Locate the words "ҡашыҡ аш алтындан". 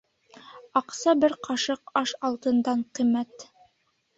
1.49-2.83